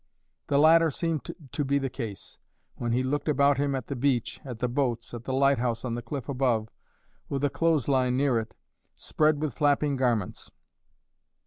The 0.47 0.57
latter 0.57 0.89
seemed 0.89 1.27
to 1.51 1.63
be 1.63 1.77
the 1.77 1.87
case 1.87 2.39
when 2.73 2.91
he 2.91 3.03
looked 3.03 3.29
about 3.29 3.59
him 3.59 3.75
at 3.75 3.85
the 3.85 3.95
beach, 3.95 4.41
at 4.43 4.57
the 4.57 4.67
boats, 4.67 5.13
at 5.13 5.25
the 5.25 5.31
lighthouse 5.31 5.85
on 5.85 5.93
the 5.93 6.01
cliff 6.01 6.27
above, 6.27 6.69
with 7.29 7.43
a 7.43 7.51
clothes 7.51 7.87
line 7.87 8.17
near 8.17 8.39
it, 8.39 8.55
spread 8.97 9.39
with 9.39 9.53
flapping 9.53 9.97
garments. 9.97 10.49